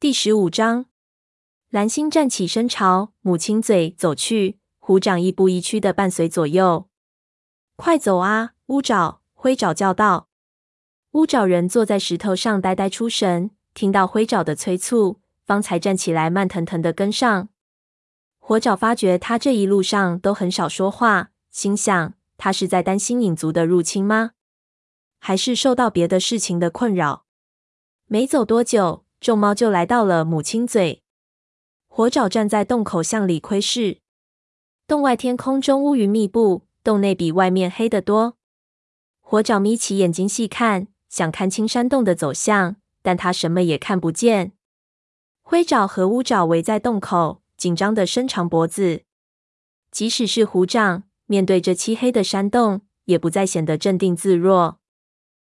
[0.00, 0.86] 第十五章，
[1.68, 6.88] 蓝星站起身朝母亲嘴走去，虎掌亦步亦趋的伴随左右。
[7.76, 8.52] 快走啊！
[8.68, 10.30] 乌爪、灰爪叫道。
[11.10, 17.50] 乌爪人坐在石头上，呆呆出神，听到灰爪的催促，方才站起来，慢腾腾的跟上。
[18.38, 24.30] 火爪发觉他这一路上都很少说话，心想：他是在担心影族的入侵吗？
[25.18, 27.26] 还是受到别的事情的困扰？
[28.06, 31.02] 没走多久，众猫就来到了母亲嘴。
[31.86, 33.98] 火爪站在洞口向里窥视，
[34.86, 38.36] 洞外天空中乌云密布，洞内比外面黑得多。
[39.20, 44.52] 火爪眯起眼睛细看，想看清山洞的走向，但他什么也看不见。
[45.42, 47.40] 灰爪和乌爪围在洞口。
[47.60, 49.02] 紧张的伸长脖子，
[49.90, 54.80] 即使是虎掌，面对这漆黑的山洞，也不再显得镇定自若。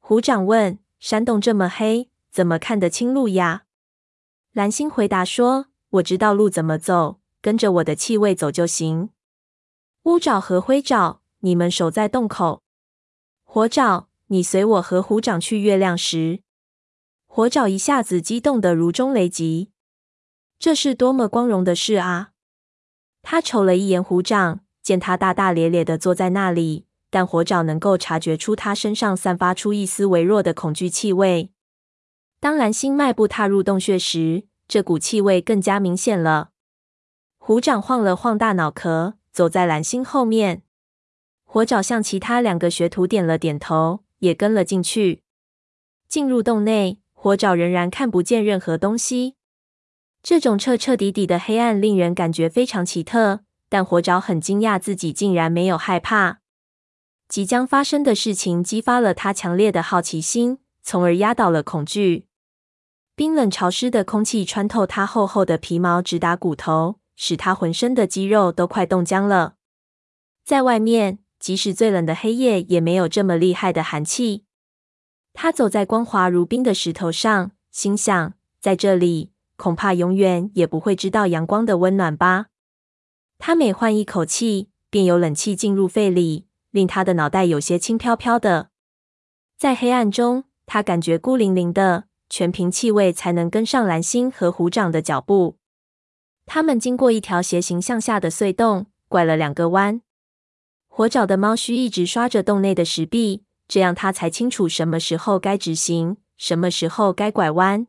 [0.00, 3.62] 虎掌问：“山洞这么黑，怎么看得清路呀？”
[4.52, 9.10] 蓝星回答说：“我知道路怎么走，跟着我的气味走就行。”
[10.02, 12.62] 乌爪和灰爪，你们守在洞口；
[13.44, 16.40] 火爪，你随我和虎掌去月亮石。
[17.26, 19.70] 火爪一下子激动得如钟雷击。
[20.58, 22.32] 这是多么光荣的事啊！
[23.22, 31.53] 他瞅了一眼虎掌，见他大大咧咧的坐在那里，但火爪能够察觉出他身上散发出一丝微弱的恐惧气味。
[32.44, 36.50] 当蓝星迈步踏入洞穴时，这股气味更加明显了。
[37.38, 40.60] 虎掌晃了晃大脑壳，走在蓝星后面。
[41.44, 45.22] 火爪向其他两个学徒点了点头，也跟了进去。
[46.06, 49.36] 进入洞内，火爪仍然看不见任何东西。
[50.22, 56.40] 这种彻彻底底的黑暗令人感觉非常奇特，但火爪很惊讶自己竟然没有害怕。
[57.26, 62.26] 即将发生的事情激发了他强烈的好奇心，从而压倒了恐惧。
[63.16, 69.54] 冰冷潮湿的空气穿透他厚厚的皮毛，直达骨头，使他浑身的肌肉都快冻僵了。
[70.44, 74.44] 在外面，即使最冷的黑夜，也没有这么厉害的寒气。
[75.32, 79.30] 他走在光滑如冰的石头上，心想：在这里。
[79.56, 82.46] 恐怕永远也不会知道阳光的温暖吧。
[83.38, 88.70] 他每换一口气，便有冷气进入肺里，令他的脑袋有些轻飘飘的。
[89.56, 95.58] 在黑暗中，他感觉孤零零的，全凭气味才能跟上蓝星和虎掌的脚步。
[96.46, 100.02] 他们经过一条斜行向下的隧洞，拐了两个弯。
[100.88, 107.86] 火爪的猫须一直刷着洞内的石壁，这样它才清楚什么时候该直行，什么时候该拐弯。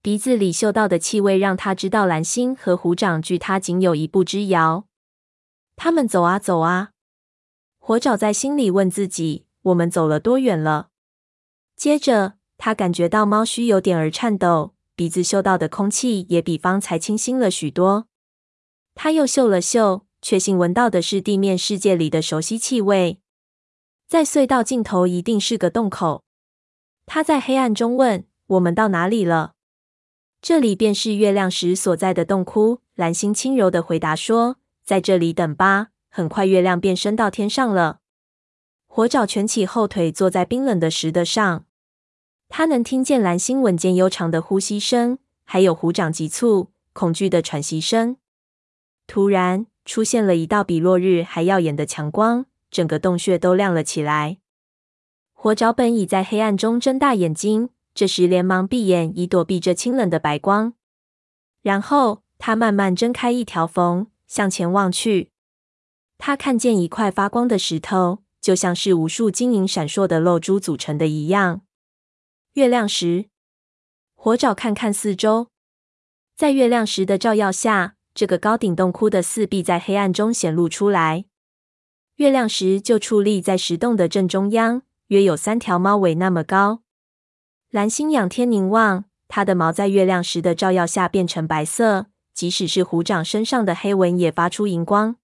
[0.00, 4.86] 鼻子里嗅到的气味让他知道蓝星和虎掌距他仅有一步之遥。
[5.76, 6.92] 他们走啊走啊，
[7.78, 10.88] 火爪在心里问自己：“我们走了多远了？”
[11.76, 18.08] 接着，他感觉到猫须有点儿颤抖，鼻子嗅到的空气也比方才清新了许多。
[18.94, 23.20] 他又嗅了嗅，确信闻到的是地面世界里的熟悉气味。
[24.08, 26.24] 在隧道尽头一定是个洞口。
[27.06, 29.52] 他在黑暗中问：“我们到哪里了？”
[30.42, 32.80] 这里便是月亮石所在的洞窟。
[32.96, 38.00] 蓝星轻柔地回答说：“在这里等吧，很快月亮便升到天上了。”
[38.88, 41.66] 火爪蜷起后腿，坐在冰冷的石的上。
[42.48, 48.16] 他能听见蓝星稳健悠长的呼吸声，还有虎掌急促、恐惧的喘息声。
[49.06, 54.38] 突然，出现了一道比落日还耀眼的强光，整个洞穴都亮了起来。
[55.32, 57.70] 火爪本已在黑暗中睁大眼睛。
[57.94, 60.74] 这时，连忙闭眼，以躲避这清冷的白光。
[61.62, 65.32] 然后，他慢慢睁开一条缝，向前望去。
[66.16, 71.62] 他看见一块发光的石头，就像是无数晶莹闪烁的露珠组成的一样。
[72.58, 73.26] 月亮石。
[74.16, 75.46] 火爪看看四周，
[76.34, 81.26] 在月亮石的照耀下，这个高顶洞窟的四壁在黑暗中显露出来。
[82.16, 86.82] 月亮石就矗立在石洞的正中央，约有三条猫尾那么高。
[87.70, 95.14] 蓝星仰天凝望，它的毛在月亮石的照耀下变成白色，即使是虎掌身上的黑纹也发出荧光。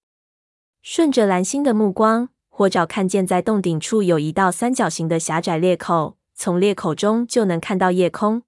[0.83, 8.43] 顺着蓝星的目光，火爪看见在洞顶处有一道三角形的狭窄裂口，从裂口中就能看到夜空。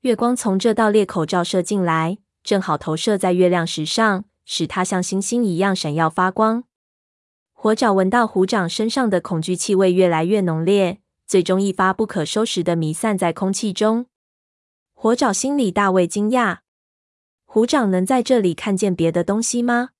[0.00, 6.64] 月光从这道裂口照射进来，正好投射在月亮石上，使它像星星一样闪耀发光。
[7.52, 11.00] 火爪闻到虎掌身上的恐惧气味越来越浓烈。
[11.26, 14.06] 最终，一发不可收拾的弥散在空气中。
[14.92, 16.58] 火爪心里大为惊讶：
[17.46, 19.90] 虎掌能在这里看见别的东西吗？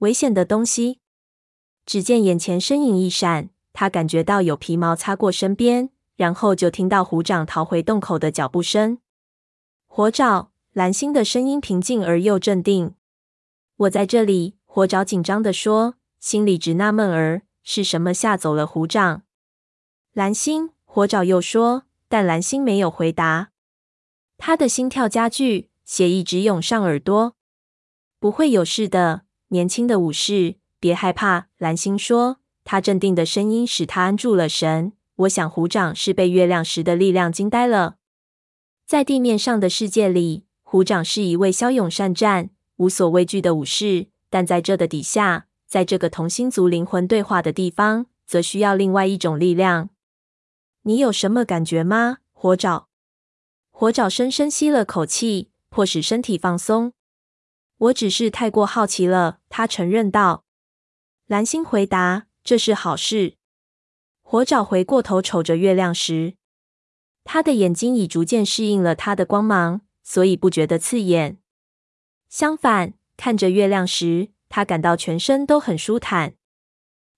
[0.00, 1.00] 危险的东西？
[1.86, 8.98] 只见眼前身影一闪，他感觉到有皮毛擦过身边，然后就听到虎掌逃回洞口的脚步声。
[9.86, 12.94] 火爪，蓝星的声音平静而又镇定。
[13.76, 19.22] 我在这里，火爪紧张地说，心里直纳闷儿，是什么吓走了虎掌？
[20.12, 23.50] 蓝星，火爪又说，但蓝星没有回答。
[24.36, 27.36] 他的心跳加剧，血一直涌上耳朵。
[28.18, 31.48] 不会有事的，年轻的武士，别害怕。
[31.58, 34.92] 蓝星说，他镇定的声音使他安住了神。
[35.16, 37.96] 我想虎掌是被月亮石的力量惊呆了。
[38.84, 49.90] 在地面上的世界里，虎掌是一位骁勇善战、无所畏惧的武士，但在这的底下，在这个同星族灵魂对话的地方，则需要另外一种力量。
[50.82, 52.88] 你有什么感觉吗，火爪？
[53.70, 56.92] 火爪深深吸了口气，迫使身体放松。
[57.78, 60.44] 我只是太过好奇了，他承认道。
[61.26, 63.36] 蓝星回答：“这是好事。”
[64.26, 66.34] 火爪回过头瞅着月亮石，
[67.22, 71.38] 他的眼睛已逐渐适应了它的光芒，所以不觉得刺眼。
[72.28, 76.34] 相反，看着月亮时，他感到全身都很舒坦。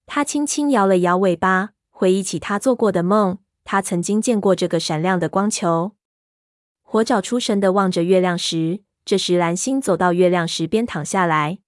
[0.05, 3.39] 他轻轻摇了摇尾巴，回忆起他做过的梦。
[3.65, 5.93] 他曾经见过这个闪亮的光球。
[6.83, 8.83] 火爪出神地望着月亮石。
[9.05, 11.61] 这时，蓝星走到月亮石边躺下来。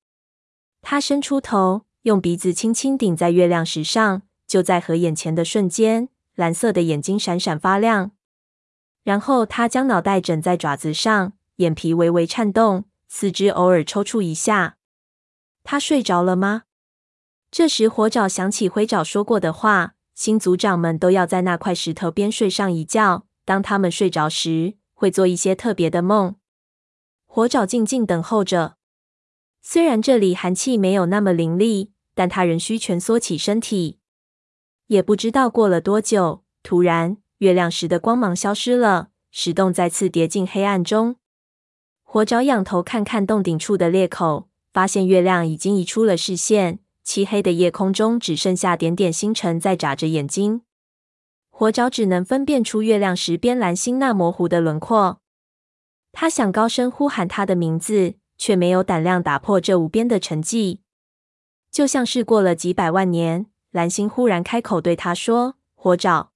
[0.82, 4.22] 他伸出头，用鼻子轻轻顶在月亮石上。
[4.48, 8.10] 就在合眼前的瞬间，蓝色的眼睛闪闪发亮。
[9.04, 14.78] 然后，他将脑袋枕在爪子上，眼皮微微颤动，四肢偶尔抽搐一下。
[15.62, 16.62] 他睡着了吗？
[17.50, 23.26] 这时，火爪想起灰爪说过的话：新族长们都要在那块石头边睡上一觉。
[23.44, 26.36] 当他们睡着时，会做一些特别的梦。
[27.26, 28.76] 火爪静静等候着，
[29.62, 33.97] 虽然这里寒气没有那么凌厉，但他仍需蜷缩起身体。
[34.88, 41.16] 也不知道过了多久，突然，月亮石的光芒消失了，石洞再次跌进黑暗中。
[42.02, 50.62] 火爪仰头看看洞顶处的裂口，发现月亮已经移出了视线，漆黑的夜空中只剩下点点星辰在眨着眼睛。
[51.50, 55.20] 火爪只能分辨出月亮石边蓝星那模糊的轮廓。
[56.12, 60.78] 他想高声呼喊他的名字，却没有胆量打破这无边的沉寂。
[61.70, 66.30] 就像是过了几百万年，蓝星忽然开口对他说：“火爪，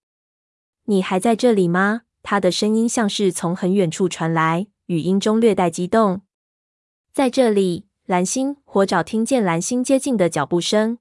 [0.84, 6.22] 你还在这里吗？”他的声音像是从很远处传来，语音中略带激动。
[7.12, 8.56] 在这里，蓝星。
[8.64, 10.98] 火爪听见蓝星接近的脚步声。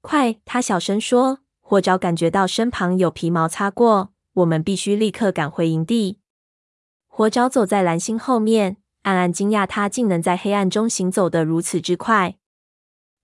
[0.00, 1.40] 快，他小声说。
[1.60, 6.18] 火爪感觉到身旁有皮毛擦过，我们必须立刻赶回营地。
[7.06, 12.38] 火爪走在蓝星后面，暗暗惊讶他竟能在黑暗中行走得如此之快。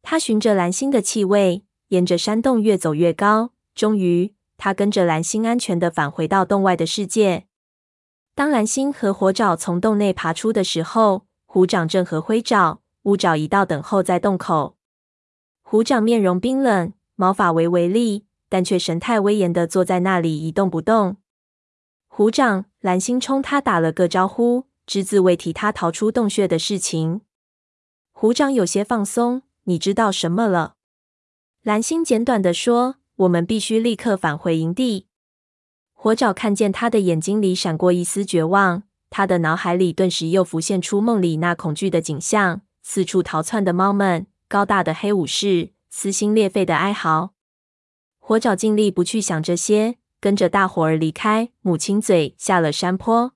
[0.02, 1.64] 他循着蓝星的气味，
[1.94, 3.52] 沿着山洞越走越高。
[3.74, 7.46] 终于，他跟着蓝星安全的返回到洞外的世界。
[8.34, 14.76] 当蓝星和火爪从洞内爬出的时候，虎掌正和灰爪、乌爪一道等候在洞口。
[15.62, 21.16] 虎掌面容冰冷，毛发微微立，但却神态威严的坐在那里一动不动。
[22.08, 27.22] 虎掌，蓝星冲他打了个招呼，只字未提他逃出洞穴的事情。
[28.12, 30.74] 虎掌有些放松，你知道什么了？
[31.64, 35.06] 蓝星简短地说：“我们必须立刻返回营地。”
[35.94, 47.32] 火爪看见他的眼睛里闪过一丝绝望，他的脑海里顿时又浮现出梦里那恐惧的景象：四处逃窜的猫们，高大的黑武士，撕心裂肺的哀嚎。
[48.18, 49.96] 火爪尽力不去想这些。
[50.20, 53.33] 跟着大伙儿离开母亲嘴，下了山坡。